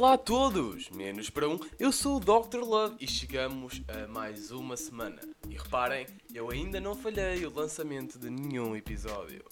Olá 0.00 0.14
a 0.14 0.18
todos, 0.18 0.88
menos 0.88 1.28
para 1.28 1.46
um, 1.46 1.60
eu 1.78 1.92
sou 1.92 2.16
o 2.16 2.20
Dr. 2.20 2.60
Love 2.60 2.96
e 2.98 3.06
chegamos 3.06 3.82
a 3.86 4.08
mais 4.08 4.50
uma 4.50 4.74
semana. 4.74 5.20
E 5.46 5.58
reparem, 5.58 6.06
eu 6.32 6.50
ainda 6.50 6.80
não 6.80 6.96
falhei 6.96 7.44
o 7.44 7.54
lançamento 7.54 8.18
de 8.18 8.30
nenhum 8.30 8.74
episódio. 8.74 9.44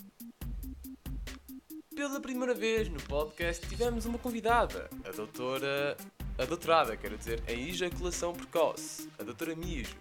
Pela 1.95 2.19
primeira 2.19 2.55
vez 2.55 2.89
no 2.89 2.99
podcast 3.03 3.69
tivemos 3.69 4.07
uma 4.07 4.19
convidada, 4.19 4.89
a 5.05 5.11
doutora... 5.13 5.99
a 6.39 6.45
doutorada, 6.47 6.97
quero 6.97 7.19
dizer, 7.19 7.43
em 7.47 7.69
ejaculação 7.69 8.33
precoce, 8.33 9.07
a 9.19 9.23
doutora 9.23 9.55
Mijo. 9.55 9.97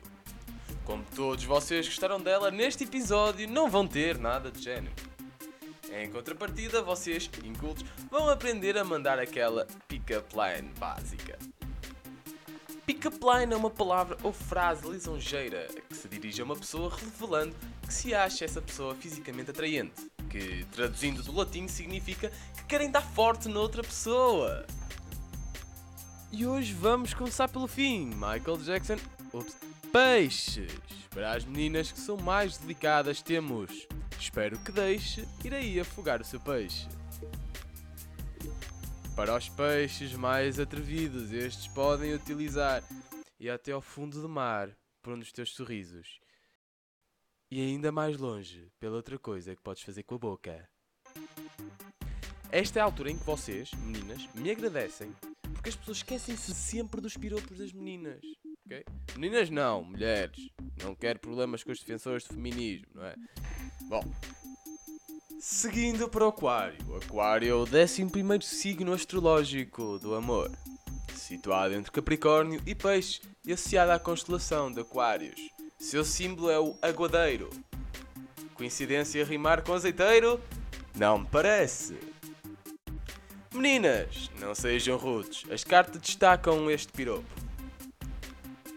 Como 0.86 1.04
todos 1.14 1.44
vocês 1.44 1.88
gostaram 1.88 2.22
dela, 2.22 2.50
neste 2.50 2.86
episódio 2.86 3.50
não 3.50 3.70
vão 3.70 3.86
ter 3.86 4.18
nada 4.18 4.50
de 4.50 4.64
género. 4.64 4.96
Em 5.92 6.10
contrapartida, 6.12 6.82
vocês, 6.82 7.30
incultos, 7.44 7.86
vão 8.12 8.30
aprender 8.30 8.78
a 8.78 8.84
mandar 8.84 9.20
aquela 9.20 9.66
pick-up 9.88 10.28
line 10.36 10.70
básica. 10.78 11.38
Pick-up 12.86 13.18
line 13.22 13.54
é 13.54 13.56
uma 13.58 13.70
palavra 13.70 14.18
ou 14.24 14.34
frase 14.34 14.88
lisonjeira 14.88 15.68
que 15.90 15.96
se 15.96 16.08
dirige 16.08 16.42
a 16.42 16.46
uma 16.46 16.56
pessoa 16.56 16.94
revelando 16.94 17.56
que 17.86 17.94
se 17.94 18.14
acha 18.14 18.46
essa 18.46 18.62
pessoa 18.62 18.96
fisicamente 18.96 19.52
atraente, 19.52 20.10
que 20.30 20.66
traduzindo 20.72 21.24
do 21.24 21.34
latim 21.34 21.68
significa 21.68 22.32
que 22.56 22.64
querem 22.66 22.92
dar 22.92 23.02
forte 23.02 23.48
noutra 23.48 23.82
pessoa. 23.82 24.66
E 26.32 26.46
hoje 26.46 26.74
vamos 26.74 27.14
começar 27.14 27.48
pelo 27.48 27.68
fim. 27.68 28.08
Michael 28.08 28.58
Jackson. 28.58 28.98
Ups. 29.34 29.56
Peixes. 29.92 30.72
Para 31.10 31.32
as 31.32 31.46
meninas 31.46 31.92
que 31.92 32.00
são 32.00 32.18
mais 32.18 32.58
delicadas 32.58 33.22
temos 33.22 33.88
Espero 34.20 34.58
que 34.60 34.72
deixe 34.72 35.28
ir 35.44 35.54
aí 35.54 35.80
afogar 35.80 36.22
o 36.22 36.26
seu 36.26 36.40
peixe. 36.40 36.88
Para 39.16 39.36
os 39.36 39.50
peixes 39.50 40.14
mais 40.14 40.60
atrevidos, 40.60 41.32
estes 41.32 41.68
podem 41.68 42.14
utilizar 42.14 42.84
e 43.40 43.50
até 43.50 43.72
ao 43.72 43.82
fundo 43.82 44.22
do 44.22 44.30
mar 44.30 44.70
por 45.02 45.14
um 45.14 45.20
dos 45.20 45.32
teus 45.32 45.54
sorrisos. 45.54 46.20
E 47.50 47.62
ainda 47.62 47.92
mais 47.92 48.18
longe, 48.18 48.72
pela 48.80 48.98
outra 48.98 49.18
coisa 49.18 49.56
que 49.56 49.62
podes 49.62 49.84
fazer 49.84 50.04
com 50.04 50.16
a 50.16 50.20
boca. 50.20 50.70
Esta 52.52 52.80
é 52.80 52.82
a 52.82 52.86
altura 52.86 53.12
em 53.12 53.18
que 53.18 53.24
vocês, 53.24 53.72
meninas, 53.74 54.28
me 54.34 54.52
agradecem 54.52 55.14
porque 55.68 55.70
as 55.70 55.76
pessoas 55.76 55.98
esquecem-se 55.98 56.54
sempre 56.54 57.02
dos 57.02 57.18
piropos 57.18 57.58
das 57.58 57.74
meninas. 57.74 58.22
Okay? 58.66 58.86
Meninas 59.16 59.50
não, 59.50 59.84
mulheres. 59.84 60.50
Não 60.84 60.96
quero 60.96 61.20
problemas 61.20 61.64
com 61.64 61.72
os 61.72 61.80
defensores 61.80 62.24
de 62.24 62.30
feminismo, 62.30 62.88
não 62.96 63.06
é? 63.06 63.16
Bom, 63.90 64.04
seguindo 65.40 66.10
para 66.10 66.26
o 66.26 66.30
Aquário. 66.30 66.78
O 66.90 66.98
Aquário 66.98 67.50
é 67.50 67.54
o 67.54 67.64
11 67.64 68.46
signo 68.46 68.94
astrológico 68.94 70.00
do 70.00 70.16
amor, 70.16 70.52
situado 71.16 71.74
entre 71.74 71.92
Capricórnio 71.92 72.62
e 72.66 72.76
Peixe 72.76 73.22
e 73.46 73.54
associado 73.54 73.92
à 73.92 74.00
constelação 74.00 74.72
de 74.72 74.82
Aquários. 74.82 75.40
Seu 75.80 76.04
símbolo 76.04 76.50
é 76.50 76.60
o 76.60 76.78
aguadeiro. 76.82 77.50
Coincidência 78.56 79.24
rimar 79.24 79.62
com 79.64 79.74
azeiteiro? 79.74 80.42
Não 80.96 81.20
me 81.20 81.28
parece. 81.28 81.98
Meninas, 83.54 84.30
não 84.40 84.54
sejam 84.54 84.98
rudes, 84.98 85.44
as 85.52 85.64
cartas 85.64 86.02
destacam 86.02 86.70
este 86.70 86.92
piropo. 86.92 87.47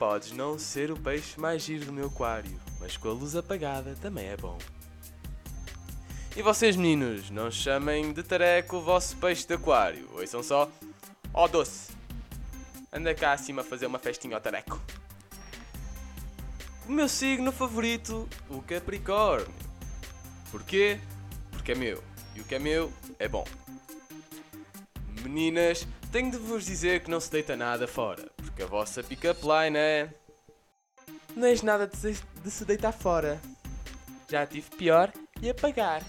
Podes 0.00 0.32
não 0.32 0.58
ser 0.58 0.90
o 0.90 0.98
peixe 0.98 1.38
mais 1.38 1.62
giro 1.62 1.84
do 1.84 1.92
meu 1.92 2.06
aquário, 2.06 2.58
mas 2.80 2.96
com 2.96 3.10
a 3.10 3.12
luz 3.12 3.36
apagada 3.36 3.94
também 4.00 4.28
é 4.28 4.36
bom. 4.36 4.56
E 6.34 6.40
vocês, 6.40 6.74
meninos, 6.74 7.28
não 7.28 7.50
chamem 7.50 8.10
de 8.10 8.22
tareco 8.22 8.78
o 8.78 8.80
vosso 8.80 9.14
peixe 9.18 9.46
de 9.46 9.52
aquário. 9.52 10.08
Ouçam 10.14 10.42
só. 10.42 10.70
Ó 11.34 11.44
oh, 11.44 11.48
doce, 11.48 11.92
anda 12.90 13.14
cá 13.14 13.34
acima 13.34 13.60
a 13.60 13.64
fazer 13.64 13.84
uma 13.84 13.98
festinha 13.98 14.36
ao 14.36 14.40
tareco. 14.40 14.80
O 16.88 16.92
meu 16.92 17.06
signo 17.06 17.52
favorito, 17.52 18.26
o 18.48 18.62
Capricórnio. 18.62 19.52
Porquê? 20.50 20.98
Porque 21.50 21.72
é 21.72 21.74
meu. 21.74 22.02
E 22.34 22.40
o 22.40 22.44
que 22.44 22.54
é 22.54 22.58
meu 22.58 22.90
é 23.18 23.28
bom. 23.28 23.44
Meninas, 25.22 25.86
tenho 26.10 26.30
de 26.30 26.38
vos 26.38 26.64
dizer 26.64 27.02
que 27.02 27.10
não 27.10 27.20
se 27.20 27.30
deita 27.30 27.54
nada 27.54 27.86
fora. 27.86 28.39
A 28.62 28.66
vossa 28.66 29.02
pick-up 29.02 29.40
line 29.42 29.78
é. 29.78 30.14
Não 31.34 31.46
és 31.46 31.62
nada 31.62 31.86
de 31.86 31.96
se, 31.96 32.22
de 32.42 32.50
se 32.50 32.64
deitar 32.64 32.92
fora. 32.92 33.40
Já 34.28 34.46
tive 34.46 34.68
pior 34.76 35.12
e 35.40 35.48
a 35.48 35.54
pagar. 35.54 36.02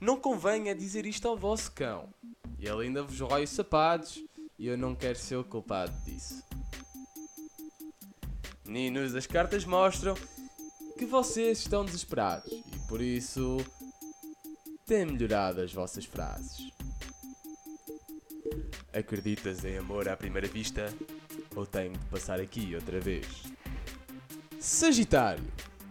Não 0.00 0.18
convém 0.18 0.68
é 0.68 0.74
dizer 0.74 1.06
isto 1.06 1.26
ao 1.26 1.36
vosso 1.36 1.72
cão. 1.72 2.08
Ele 2.58 2.86
ainda 2.86 3.02
vos 3.02 3.18
rói 3.20 3.44
os 3.44 3.50
sapatos 3.50 4.22
e 4.58 4.66
eu 4.66 4.78
não 4.78 4.94
quero 4.94 5.18
ser 5.18 5.36
o 5.36 5.44
culpado 5.44 5.92
disso. 6.04 6.42
Meninos, 8.64 9.14
as 9.14 9.26
cartas 9.26 9.64
mostram 9.64 10.14
que 10.98 11.06
vocês 11.06 11.58
estão 11.58 11.84
desesperados 11.84 12.52
e 12.52 12.78
por 12.88 13.00
isso 13.00 13.58
têm 14.86 15.06
melhorado 15.06 15.60
as 15.60 15.72
vossas 15.72 16.04
frases. 16.04 16.77
Acreditas 18.98 19.64
em 19.64 19.78
amor 19.78 20.08
à 20.08 20.16
primeira 20.16 20.48
vista? 20.48 20.92
Ou 21.54 21.64
tenho 21.64 21.92
de 21.92 22.04
passar 22.06 22.40
aqui 22.40 22.74
outra 22.74 22.98
vez? 22.98 23.26
Sagitário. 24.58 25.44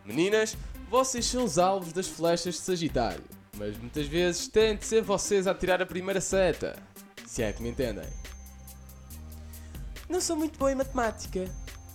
Meninas, 0.05 0.57
vocês 0.89 1.25
são 1.25 1.45
os 1.45 1.57
alvos 1.57 1.93
das 1.93 2.07
flechas 2.07 2.55
de 2.55 2.61
Sagitário, 2.61 3.23
mas 3.55 3.77
muitas 3.77 4.05
vezes 4.07 4.47
têm 4.49 4.75
de 4.75 4.85
ser 4.85 5.01
vocês 5.01 5.47
a 5.47 5.53
tirar 5.53 5.81
a 5.81 5.85
primeira 5.85 6.19
seta. 6.19 6.75
Se 7.25 7.43
é 7.43 7.53
que 7.53 7.63
me 7.63 7.69
entendem. 7.69 8.07
Não 10.09 10.19
sou 10.19 10.35
muito 10.35 10.59
boa 10.59 10.71
em 10.71 10.75
matemática, 10.75 11.45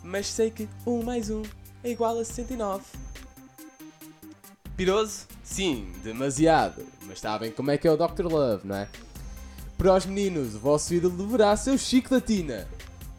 mas 0.03 0.27
sei 0.27 0.51
que 0.51 0.69
1 0.87 1.03
mais 1.03 1.29
1 1.29 1.43
é 1.85 1.91
igual 1.91 2.19
a 2.19 2.25
69. 2.25 2.85
Piroso? 4.77 5.27
Sim, 5.43 5.93
demasiado. 6.03 6.87
Mas 7.03 7.21
sabem 7.21 7.51
como 7.51 7.71
é 7.71 7.77
que 7.77 7.87
é 7.87 7.91
o 7.91 7.97
Dr. 7.97 8.25
Love, 8.25 8.67
não 8.67 8.77
é? 8.77 8.89
Para 9.83 9.97
os 9.97 10.07
meninos, 10.07 10.55
o 10.55 10.61
vosso 10.61 10.95
ídolo 10.95 11.17
deverá 11.17 11.57
ser 11.57 11.73
o 11.73 11.79
Chico 11.79 12.11
da 12.11 12.21
Tina. 12.21 12.69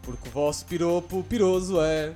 Porque 0.01 0.29
o 0.29 0.31
vosso 0.31 0.65
piropo 0.65 1.21
piroso 1.21 1.81
é. 1.81 2.15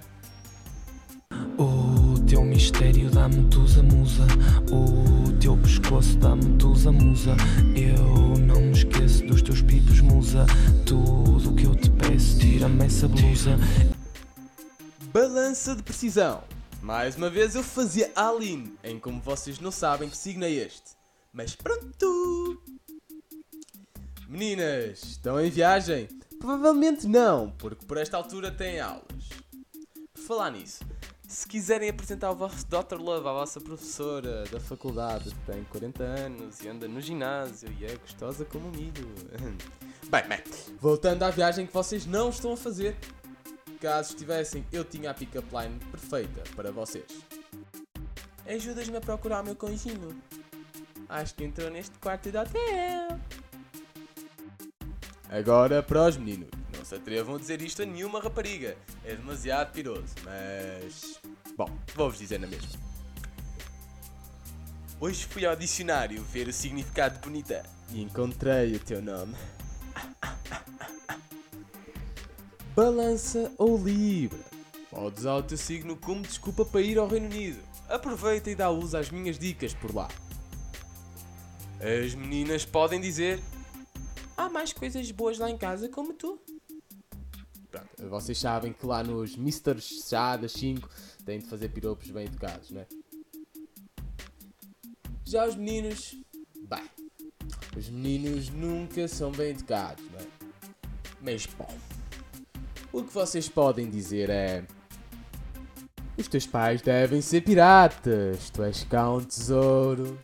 O 1.57 2.17
teu 2.25 2.45
mistério 2.45 3.11
dá-me 3.11 3.49
tusa 3.49 3.83
musa. 3.83 4.25
O 4.71 5.33
teu 5.37 5.57
pescoço 5.57 6.17
dá-me 6.19 6.57
tusa 6.57 6.93
musa. 6.93 7.35
Eu 7.75 8.39
não 8.39 8.61
me 8.61 8.71
esqueço 8.71 9.25
dos 9.25 9.41
teus 9.41 9.61
pipos 9.61 9.99
musa. 9.99 10.45
Tudo 10.85 11.49
o 11.49 11.53
que 11.53 11.65
eu 11.65 11.75
te 11.75 11.89
peço, 11.89 12.39
tira-me 12.39 12.85
essa 12.85 13.05
blusa. 13.05 13.59
Balança 15.11 15.75
de 15.75 15.83
precisão. 15.83 16.41
Mais 16.81 17.17
uma 17.17 17.29
vez 17.29 17.53
eu 17.53 17.63
fazia 17.63 18.09
Aline, 18.15 18.73
em 18.81 18.97
como 18.97 19.19
vocês 19.19 19.59
não 19.59 19.71
sabem 19.71 20.07
que 20.07 20.15
signo 20.15 20.45
é 20.45 20.51
este. 20.51 20.95
Mas 21.33 21.53
pronto! 21.53 22.86
Meninas, 24.27 25.03
estão 25.03 25.39
em 25.39 25.49
viagem? 25.49 26.09
Provavelmente 26.37 27.07
não, 27.07 27.49
porque 27.51 27.85
por 27.85 27.95
esta 27.95 28.17
altura 28.17 28.51
têm 28.51 28.77
aulas. 28.81 29.29
Por 30.13 30.21
falar 30.21 30.51
nisso, 30.51 30.83
se 31.25 31.47
quiserem 31.47 31.87
apresentar 31.87 32.31
o 32.31 32.35
vosso 32.35 32.65
Dr. 32.65 32.97
Love 32.99 33.25
à 33.25 33.31
vossa 33.31 33.61
professora 33.61 34.43
da 34.51 34.59
faculdade 34.59 35.29
que 35.29 35.51
tem 35.51 35.63
40 35.63 36.03
anos 36.03 36.59
e 36.61 36.67
anda 36.67 36.89
no 36.89 36.99
ginásio 36.99 37.73
e 37.79 37.85
é 37.85 37.95
gostosa 37.95 38.43
como 38.43 38.67
um 38.67 38.71
milho. 38.71 39.07
Bem, 40.11 40.25
bem, 40.25 40.41
voltando 40.79 41.23
à 41.23 41.29
viagem 41.29 41.67
que 41.67 41.73
vocês 41.73 42.05
não 42.05 42.29
estão 42.29 42.53
a 42.53 42.57
fazer. 42.57 42.95
Caso 43.81 44.11
estivessem, 44.11 44.65
eu 44.71 44.85
tinha 44.85 45.11
a 45.11 45.13
pick-up 45.13 45.45
line 45.53 45.79
perfeita 45.91 46.43
para 46.55 46.71
vocês. 46.71 47.05
Ajudas-me 48.45 48.95
a 48.95 49.01
procurar 49.01 49.41
o 49.41 49.45
meu 49.45 49.55
conjunto. 49.55 50.15
Acho 51.09 51.35
que 51.35 51.43
entrou 51.43 51.69
neste 51.69 51.97
quarto 51.99 52.31
de 52.31 52.37
hotel. 52.37 53.19
Agora 55.29 55.83
para 55.83 56.07
os 56.07 56.17
meninos. 56.17 56.49
Não 56.75 56.85
se 56.85 56.95
atrevam 56.95 57.35
a 57.35 57.37
dizer 57.37 57.61
isto 57.61 57.81
a 57.81 57.85
nenhuma 57.85 58.21
rapariga. 58.21 58.77
É 59.03 59.15
demasiado 59.15 59.71
piroso, 59.73 60.13
mas. 60.23 61.19
Bom, 61.55 61.69
vou-vos 61.95 62.17
dizer 62.17 62.39
na 62.39 62.47
mesma. 62.47 62.79
Hoje 64.99 65.25
fui 65.25 65.45
ao 65.45 65.55
dicionário 65.55 66.23
ver 66.23 66.47
o 66.47 66.53
significado 66.53 67.15
de 67.15 67.21
bonita 67.21 67.63
e 67.91 68.01
encontrei 68.01 68.75
o 68.75 68.79
teu 68.79 69.01
nome. 69.01 69.35
Balança 72.75 73.51
ou 73.57 73.77
Libra. 73.77 74.39
Podes 74.89 75.19
usar 75.19 75.35
o 75.35 75.43
teu 75.43 75.57
signo 75.57 75.95
como 75.97 76.21
desculpa 76.21 76.65
para 76.65 76.81
ir 76.81 76.97
ao 76.97 77.07
Reino 77.07 77.27
Unido. 77.27 77.59
Aproveita 77.89 78.49
e 78.49 78.55
dá 78.55 78.69
uso 78.69 78.97
às 78.97 79.09
minhas 79.09 79.37
dicas 79.37 79.73
por 79.73 79.93
lá. 79.93 80.07
As 81.79 82.15
meninas 82.15 82.65
podem 82.65 82.99
dizer 82.99 83.39
há 84.37 84.47
mais 84.47 84.71
coisas 84.71 85.09
boas 85.11 85.39
lá 85.39 85.49
em 85.49 85.57
casa 85.57 85.89
como 85.89 86.13
tu. 86.13 86.39
Pronto, 87.71 88.09
vocês 88.09 88.37
sabem 88.37 88.71
que 88.71 88.85
lá 88.85 89.03
nos 89.03 89.35
Misters 89.35 90.07
já 90.09 90.37
das 90.37 90.53
5 90.53 90.87
têm 91.25 91.39
de 91.39 91.47
fazer 91.47 91.69
piropos 91.69 92.09
bem 92.11 92.25
educados, 92.25 92.69
né? 92.69 92.85
Já 95.25 95.45
os 95.45 95.55
meninos, 95.55 96.15
bem, 96.69 96.89
os 97.75 97.89
meninos 97.89 98.49
nunca 98.49 99.07
são 99.09 99.31
bem 99.31 99.49
educados, 99.49 100.05
não 100.11 100.19
é? 100.19 100.27
Mas 101.19 101.45
bom, 101.45 101.77
o 102.93 103.03
que 103.03 103.13
vocês 103.13 103.49
podem 103.49 103.89
dizer 103.89 104.29
é. 104.29 104.63
Os 106.17 106.27
teus 106.27 106.47
pais 106.47 106.81
devem 106.81 107.21
ser 107.21 107.41
piratas, 107.41 108.49
tu 108.49 108.63
és 108.63 108.83
cá 108.85 109.11
um 109.11 109.23
tesouro. 109.23 110.17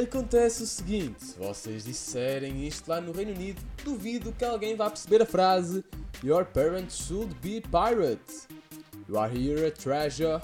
Acontece 0.00 0.62
o 0.62 0.66
seguinte: 0.66 1.22
se 1.22 1.38
vocês 1.38 1.84
disserem 1.84 2.66
isto 2.66 2.88
lá 2.88 3.00
no 3.00 3.12
Reino 3.12 3.32
Unido, 3.32 3.60
duvido 3.84 4.32
que 4.32 4.44
alguém 4.44 4.74
vá 4.74 4.88
perceber 4.88 5.22
a 5.22 5.26
frase 5.26 5.84
Your 6.24 6.44
parents 6.44 6.96
should 6.96 7.34
be 7.42 7.60
pirates. 7.60 8.46
You 9.08 9.18
are 9.18 9.28
here 9.28 9.66
a 9.66 9.70
treasure. 9.70 10.40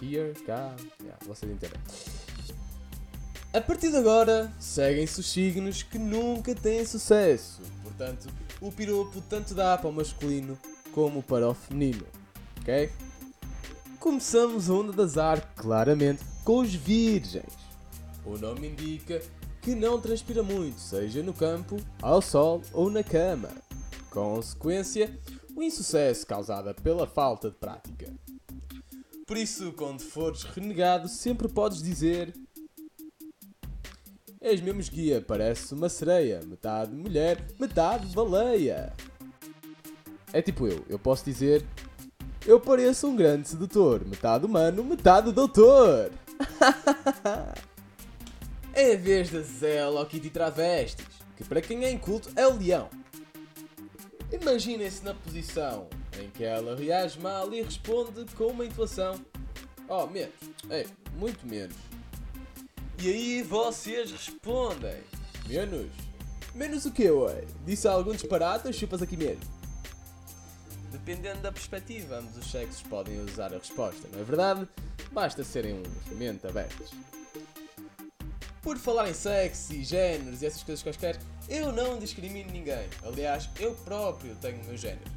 Here, 0.00 0.32
cá. 0.46 0.76
Yeah, 1.02 1.18
vocês 1.26 1.50
entendem. 1.50 1.80
A 3.52 3.60
partir 3.60 3.90
de 3.90 3.96
agora, 3.96 4.52
seguem-se 4.60 5.18
os 5.18 5.26
signos 5.30 5.82
que 5.82 5.98
nunca 5.98 6.54
têm 6.54 6.84
sucesso. 6.84 7.60
Portanto, 7.82 8.28
o 8.60 8.70
piropo 8.70 9.20
tanto 9.22 9.54
dá 9.54 9.76
para 9.76 9.88
o 9.88 9.92
masculino 9.92 10.56
como 10.92 11.22
para 11.22 11.48
o 11.48 11.54
feminino. 11.54 12.06
Ok? 12.60 12.90
Começamos 13.98 14.70
a 14.70 14.72
onda 14.72 14.92
de 14.92 15.02
azar, 15.02 15.52
claramente, 15.56 16.22
com 16.44 16.58
os 16.58 16.72
virgens. 16.72 17.65
O 18.26 18.36
nome 18.36 18.68
indica 18.68 19.22
que 19.62 19.74
não 19.74 20.00
transpira 20.00 20.42
muito, 20.42 20.80
seja 20.80 21.22
no 21.22 21.32
campo, 21.32 21.76
ao 22.02 22.20
sol 22.20 22.60
ou 22.72 22.90
na 22.90 23.02
cama. 23.02 23.50
Consequência, 24.10 25.18
o 25.54 25.62
insucesso 25.62 26.26
causado 26.26 26.74
pela 26.82 27.06
falta 27.06 27.50
de 27.50 27.56
prática. 27.56 28.12
Por 29.26 29.36
isso, 29.36 29.72
quando 29.72 30.00
fores 30.00 30.42
renegado, 30.42 31.08
sempre 31.08 31.48
podes 31.48 31.82
dizer: 31.82 32.32
És 34.40 34.60
mesmo 34.60 34.82
guia, 34.92 35.20
parece 35.20 35.74
uma 35.74 35.88
sereia, 35.88 36.40
metade 36.44 36.94
mulher, 36.94 37.44
metade 37.58 38.06
baleia. 38.14 38.92
É 40.32 40.42
tipo 40.42 40.66
eu, 40.68 40.84
eu 40.88 40.98
posso 40.98 41.24
dizer: 41.24 41.66
Eu 42.46 42.60
pareço 42.60 43.08
um 43.08 43.16
grande 43.16 43.48
sedutor, 43.48 44.04
metade 44.04 44.46
humano, 44.46 44.84
metade 44.84 45.32
doutor. 45.32 46.12
é 48.76 48.92
a 48.92 48.96
vez 48.96 49.30
da 49.30 49.40
Zé 49.40 49.80
Kitty 50.10 50.28
Travestis, 50.28 51.06
que 51.34 51.42
para 51.42 51.62
quem 51.62 51.82
é 51.82 51.90
inculto 51.90 52.30
é 52.36 52.46
o 52.46 52.58
leão. 52.58 52.90
Imaginem-se 54.30 55.02
na 55.02 55.14
posição 55.14 55.88
em 56.20 56.28
que 56.28 56.44
ela 56.44 56.76
reage 56.76 57.18
mal 57.18 57.52
e 57.54 57.62
responde 57.62 58.26
com 58.34 58.48
uma 58.48 58.66
inflação. 58.66 59.18
Oh, 59.88 60.06
menos. 60.06 60.34
É, 60.68 60.84
muito 61.16 61.46
menos. 61.46 61.74
E 62.98 63.08
aí 63.08 63.42
vocês 63.42 64.12
respondem. 64.12 65.00
Menos? 65.48 65.90
Menos 66.54 66.84
o 66.84 66.92
que, 66.92 67.10
ué? 67.10 67.44
Disse 67.64 67.88
algum 67.88 68.12
disparate 68.12 68.66
ou 68.66 68.72
chupas 68.74 69.00
aqui 69.00 69.16
mesmo? 69.16 69.44
Dependendo 70.92 71.40
da 71.40 71.52
perspectiva, 71.52 72.18
ambos 72.18 72.36
os 72.36 72.50
sexos 72.50 72.82
podem 72.82 73.20
usar 73.20 73.54
a 73.54 73.58
resposta, 73.58 74.06
não 74.12 74.20
é 74.20 74.24
verdade? 74.24 74.68
Basta 75.12 75.44
serem 75.44 75.80
uns 75.80 76.18
mente 76.18 76.46
abertos. 76.46 76.90
Por 78.66 78.78
falar 78.78 79.08
em 79.08 79.14
sexo 79.14 79.72
e 79.74 79.84
géneros 79.84 80.42
e 80.42 80.46
essas 80.46 80.64
coisas 80.64 80.82
quaisquer, 80.82 81.16
eu 81.48 81.70
não 81.70 82.00
discrimino 82.00 82.50
ninguém. 82.50 82.88
Aliás, 83.04 83.48
eu 83.60 83.72
próprio 83.76 84.34
tenho 84.40 84.60
o 84.60 84.64
meu 84.64 84.76
género. 84.76 85.08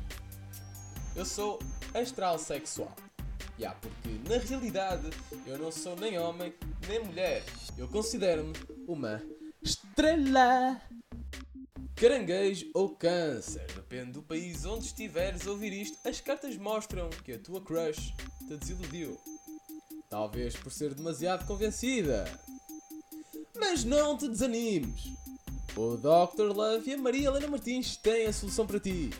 Eu 1.16 1.26
sou 1.26 1.58
astral 1.96 2.38
sexual. 2.38 2.96
Yeah, 3.58 3.76
porque 3.82 4.10
na 4.30 4.38
realidade 4.38 5.10
eu 5.48 5.58
não 5.58 5.72
sou 5.72 5.96
nem 5.96 6.20
homem 6.20 6.54
nem 6.88 7.04
mulher. 7.04 7.44
Eu 7.76 7.88
considero-me 7.88 8.54
uma 8.88 9.20
estrela. 9.64 10.80
Caranguejo 11.96 12.70
ou 12.76 12.90
câncer, 12.90 13.66
depende 13.74 14.12
do 14.12 14.22
país 14.22 14.64
onde 14.64 14.86
estiveres 14.86 15.48
a 15.48 15.50
ouvir 15.50 15.74
isto, 15.74 15.98
as 16.08 16.22
cartas 16.22 16.56
mostram 16.56 17.10
que 17.26 17.32
a 17.32 17.40
tua 17.40 17.60
crush 17.62 18.14
te 18.48 18.58
desiludiu. 18.58 19.20
Talvez 20.08 20.56
por 20.56 20.72
ser 20.72 20.94
demasiado 20.94 21.48
convencida. 21.48 22.26
Mas 23.60 23.84
não 23.84 24.18
te 24.18 24.28
desanimes. 24.28 25.12
O 25.76 25.98
Dr. 25.98 26.54
Love 26.56 26.90
e 26.90 26.94
a 26.94 26.98
Maria 26.98 27.28
Helena 27.28 27.48
Martins 27.48 27.98
têm 27.98 28.26
a 28.26 28.34
solução 28.34 28.66
para 28.66 28.80
ti. 28.80 29.12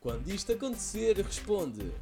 Quando 0.00 0.28
isto 0.28 0.52
acontecer, 0.52 1.16
responde: 1.16 1.92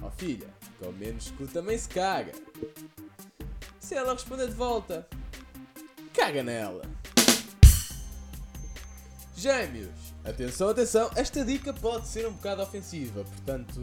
Ó 0.00 0.06
oh 0.06 0.10
filha, 0.10 0.48
com 0.78 0.90
menos 0.92 1.30
que 1.30 1.46
também 1.46 1.78
se 1.78 1.88
caga. 1.88 2.32
Se 3.78 3.94
ela 3.94 4.12
responder 4.12 4.48
de 4.48 4.54
volta, 4.54 5.06
caga 6.12 6.42
nela. 6.42 6.82
Gêmeos, 9.36 10.14
atenção, 10.24 10.68
atenção, 10.68 11.10
esta 11.16 11.44
dica 11.44 11.72
pode 11.72 12.06
ser 12.06 12.28
um 12.28 12.32
bocado 12.32 12.62
ofensiva, 12.62 13.24
portanto, 13.24 13.80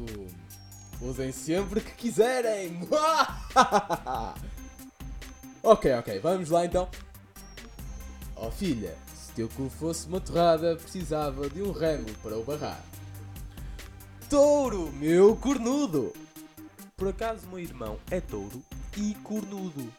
usem 1.02 1.32
sempre 1.32 1.82
que 1.82 1.92
quiserem. 1.94 2.88
ok, 5.64 5.94
ok, 5.94 6.20
vamos 6.20 6.50
lá 6.50 6.66
então. 6.66 6.90
Oh 8.36 8.52
filha, 8.52 8.96
se 9.14 9.34
teu 9.34 9.50
cu 9.50 9.70
fosse 9.70 10.08
uma 10.08 10.22
torrada, 10.22 10.76
precisava 10.76 11.50
de 11.50 11.62
um 11.62 11.72
remo 11.72 12.10
para 12.24 12.38
o 12.38 12.44
barrar. 12.44 12.84
Touro, 14.30 14.92
meu 14.94 15.36
cornudo! 15.36 16.14
Por 16.96 17.08
acaso 17.10 17.46
o 17.48 17.50
meu 17.50 17.60
irmão 17.60 17.98
é 18.12 18.22
touro 18.22 18.62
e 18.98 19.16
cornudo. 19.24 19.92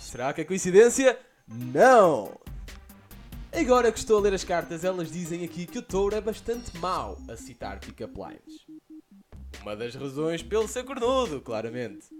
Será 0.00 0.32
que 0.32 0.40
é 0.40 0.44
coincidência? 0.44 1.18
Não! 1.46 2.32
Agora 3.52 3.90
que 3.90 3.98
estou 3.98 4.18
a 4.18 4.20
ler 4.20 4.34
as 4.34 4.44
cartas, 4.44 4.84
elas 4.84 5.10
dizem 5.10 5.44
aqui 5.44 5.66
que 5.66 5.78
o 5.78 5.82
touro 5.82 6.14
é 6.14 6.20
bastante 6.20 6.76
mau 6.78 7.18
a 7.28 7.36
citar 7.36 7.80
pick-up 7.80 8.14
lines. 8.14 8.66
Uma 9.62 9.74
das 9.74 9.94
razões 9.94 10.42
pelo 10.42 10.68
ser 10.68 10.84
cornudo, 10.84 11.40
claramente. 11.40 12.17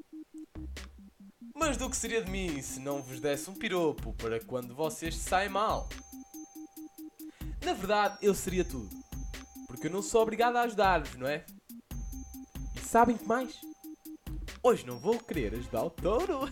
Mas 1.58 1.76
do 1.76 1.90
que 1.90 1.96
seria 1.96 2.22
de 2.22 2.30
mim 2.30 2.62
se 2.62 2.78
não 2.78 3.02
vos 3.02 3.18
desse 3.18 3.50
um 3.50 3.54
piropo 3.54 4.12
para 4.12 4.38
quando 4.38 4.76
vocês 4.76 5.16
saem 5.16 5.48
mal? 5.48 5.88
Na 7.64 7.72
verdade, 7.72 8.16
eu 8.22 8.32
seria 8.32 8.64
tudo. 8.64 8.88
Porque 9.66 9.88
eu 9.88 9.90
não 9.90 10.00
sou 10.00 10.22
obrigado 10.22 10.54
a 10.54 10.62
ajudar-vos, 10.62 11.16
não 11.16 11.26
é? 11.26 11.44
E 12.76 12.80
sabem 12.80 13.16
que 13.16 13.26
mais? 13.26 13.60
Hoje 14.62 14.86
não 14.86 14.98
vou 14.98 15.18
querer 15.18 15.52
ajudar 15.54 15.82
o 15.82 15.90
touro. 15.90 16.48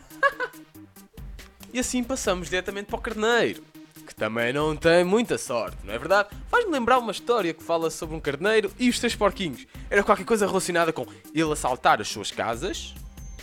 e 1.73 1.79
assim 1.79 2.03
passamos 2.03 2.49
diretamente 2.51 2.89
para 2.89 2.99
o 2.99 3.01
carneiro. 3.01 3.63
Que 4.05 4.15
também 4.15 4.53
não 4.53 4.77
tem 4.77 5.05
muita 5.05 5.39
sorte, 5.39 5.79
não 5.85 5.95
é 5.95 5.99
verdade? 5.99 6.31
Faz-me 6.49 6.73
lembrar 6.73 6.99
uma 6.99 7.13
história 7.13 7.55
que 7.55 7.63
fala 7.63 7.91
sobre 7.91 8.17
um 8.17 8.21
carneiro 8.21 8.73
e 8.77 8.89
os 8.89 8.99
três 8.99 9.15
porquinhos. 9.15 9.69
Era 9.89 10.03
qualquer 10.03 10.27
coisa 10.27 10.49
relacionada 10.49 10.93
com 10.93 11.07
ele 11.33 11.53
assaltar 11.53 12.01
as 12.01 12.09
suas 12.09 12.33
casas. 12.33 12.93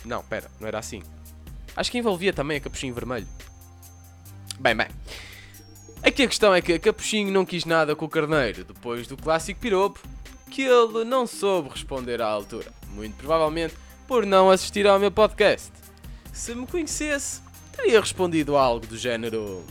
Não, 0.04 0.22
pera, 0.22 0.50
não 0.60 0.68
era 0.68 0.78
assim. 0.78 1.02
Acho 1.76 1.90
que 1.90 1.98
envolvia 1.98 2.32
também 2.32 2.56
a 2.56 2.60
Capuchinho 2.60 2.94
Vermelho. 2.94 3.26
Bem, 4.58 4.76
bem. 4.76 4.88
Aqui 6.02 6.22
a 6.22 6.28
questão 6.28 6.54
é 6.54 6.60
que 6.60 6.74
a 6.74 6.78
Capuchinho 6.78 7.32
não 7.32 7.44
quis 7.44 7.64
nada 7.64 7.96
com 7.96 8.04
o 8.04 8.08
carneiro 8.08 8.64
depois 8.64 9.06
do 9.06 9.16
clássico 9.16 9.60
piropo, 9.60 10.00
que 10.50 10.62
ele 10.62 11.04
não 11.04 11.26
soube 11.26 11.70
responder 11.70 12.20
à 12.20 12.26
altura. 12.26 12.72
Muito 12.88 13.16
provavelmente 13.16 13.74
por 14.06 14.26
não 14.26 14.50
assistir 14.50 14.86
ao 14.86 14.98
meu 14.98 15.10
podcast. 15.10 15.72
Se 16.32 16.54
me 16.54 16.66
conhecesse, 16.66 17.40
teria 17.72 18.00
respondido 18.00 18.56
algo 18.56 18.86
do 18.86 18.96
género. 18.96 19.64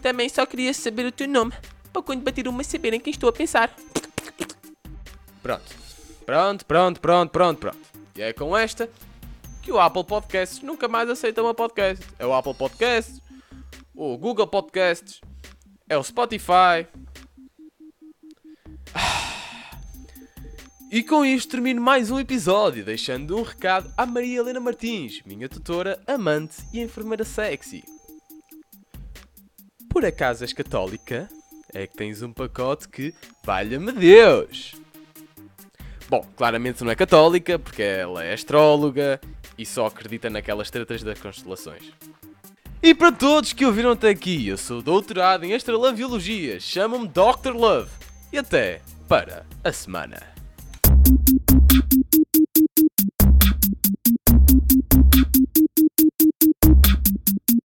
Também 0.00 0.28
só 0.28 0.46
queria 0.46 0.72
saber 0.72 1.06
o 1.06 1.12
teu 1.12 1.28
nome, 1.28 1.52
para 1.92 2.02
quando 2.02 2.22
bater 2.22 2.48
uma 2.48 2.64
saber 2.64 2.94
em 2.94 3.00
quem 3.00 3.10
estou 3.10 3.28
a 3.28 3.32
pensar. 3.32 3.74
Pronto. 5.42 5.82
Pronto, 6.24 6.64
pronto, 6.64 7.00
pronto, 7.00 7.30
pronto, 7.30 7.58
pronto. 7.58 7.78
E 8.16 8.22
é 8.22 8.32
com 8.32 8.56
esta 8.56 8.88
que 9.62 9.70
o 9.70 9.78
Apple 9.78 10.04
Podcasts 10.04 10.60
nunca 10.60 10.88
mais 10.88 11.08
aceita 11.08 11.40
uma 11.40 11.54
podcast. 11.54 12.04
É 12.18 12.26
o 12.26 12.34
Apple 12.34 12.52
Podcasts, 12.52 13.22
o 13.94 14.18
Google 14.18 14.46
Podcasts, 14.46 15.20
é 15.88 15.96
o 15.96 16.02
Spotify. 16.02 16.86
E 20.90 21.02
com 21.02 21.24
isto 21.24 21.52
termino 21.52 21.80
mais 21.80 22.10
um 22.10 22.18
episódio, 22.18 22.84
deixando 22.84 23.38
um 23.38 23.42
recado 23.42 23.90
à 23.96 24.04
Maria 24.04 24.40
Helena 24.40 24.60
Martins, 24.60 25.22
minha 25.24 25.48
tutora, 25.48 25.98
amante 26.06 26.56
e 26.70 26.80
enfermeira 26.80 27.24
sexy. 27.24 27.82
Por 29.88 30.04
acaso 30.04 30.44
és 30.44 30.52
católica? 30.52 31.30
É 31.72 31.86
que 31.86 31.96
tens 31.96 32.20
um 32.20 32.32
pacote 32.32 32.88
que 32.88 33.14
valha-me 33.42 33.92
Deus! 33.92 34.74
Bom, 36.10 36.26
claramente 36.36 36.84
não 36.84 36.90
é 36.90 36.94
católica, 36.94 37.58
porque 37.58 37.82
ela 37.82 38.22
é 38.22 38.34
astróloga 38.34 39.18
e 39.56 39.66
só 39.66 39.86
acredita 39.86 40.30
naquelas 40.30 40.70
tretas 40.70 41.02
das 41.02 41.20
constelações. 41.20 41.92
E 42.82 42.94
para 42.94 43.12
todos 43.12 43.52
que 43.52 43.64
ouviram 43.64 43.92
até 43.92 44.08
aqui, 44.08 44.48
eu 44.48 44.56
sou 44.56 44.82
doutorado 44.82 45.44
em 45.44 45.54
Astroloviologia, 45.54 46.58
chamam-me 46.58 47.08
Dr. 47.08 47.52
Love. 47.54 47.90
E 48.32 48.38
até 48.38 48.80
para 49.06 49.46
a 49.62 49.72
semana. 49.72 50.31